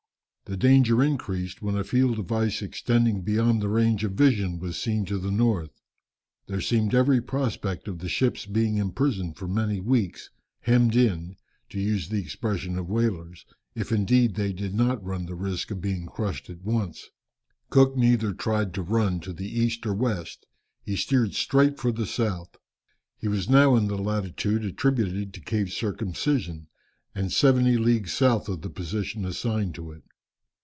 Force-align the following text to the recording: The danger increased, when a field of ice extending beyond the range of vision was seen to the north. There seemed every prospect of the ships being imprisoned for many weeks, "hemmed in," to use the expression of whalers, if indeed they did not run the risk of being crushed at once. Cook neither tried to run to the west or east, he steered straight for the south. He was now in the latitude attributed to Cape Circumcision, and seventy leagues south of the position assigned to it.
The 0.45 0.57
danger 0.57 1.01
increased, 1.01 1.61
when 1.61 1.75
a 1.77 1.83
field 1.85 2.19
of 2.19 2.29
ice 2.29 2.61
extending 2.61 3.21
beyond 3.21 3.61
the 3.61 3.69
range 3.69 4.03
of 4.03 4.15
vision 4.15 4.59
was 4.59 4.75
seen 4.77 5.05
to 5.05 5.17
the 5.17 5.31
north. 5.31 5.71
There 6.47 6.59
seemed 6.59 6.93
every 6.93 7.21
prospect 7.21 7.87
of 7.87 7.99
the 7.99 8.09
ships 8.09 8.45
being 8.45 8.75
imprisoned 8.75 9.37
for 9.37 9.47
many 9.47 9.79
weeks, 9.79 10.29
"hemmed 10.59 10.93
in," 10.97 11.37
to 11.69 11.79
use 11.79 12.09
the 12.09 12.19
expression 12.19 12.77
of 12.77 12.89
whalers, 12.89 13.45
if 13.75 13.93
indeed 13.93 14.35
they 14.35 14.51
did 14.51 14.73
not 14.75 15.01
run 15.01 15.25
the 15.25 15.35
risk 15.37 15.71
of 15.71 15.79
being 15.79 16.05
crushed 16.05 16.49
at 16.49 16.63
once. 16.63 17.11
Cook 17.69 17.95
neither 17.95 18.33
tried 18.33 18.73
to 18.73 18.81
run 18.81 19.21
to 19.21 19.31
the 19.31 19.49
west 19.57 19.85
or 19.85 20.05
east, 20.21 20.45
he 20.83 20.97
steered 20.97 21.33
straight 21.33 21.77
for 21.79 21.93
the 21.93 22.05
south. 22.05 22.57
He 23.17 23.29
was 23.29 23.47
now 23.47 23.77
in 23.77 23.87
the 23.87 23.97
latitude 23.97 24.65
attributed 24.65 25.33
to 25.33 25.39
Cape 25.39 25.69
Circumcision, 25.69 26.67
and 27.15 27.31
seventy 27.31 27.77
leagues 27.77 28.11
south 28.11 28.49
of 28.49 28.63
the 28.63 28.69
position 28.69 29.23
assigned 29.23 29.75
to 29.75 29.93
it. 29.93 30.03